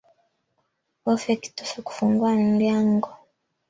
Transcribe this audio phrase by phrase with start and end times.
[1.03, 3.09] Bofya kitufe kufungua nlyango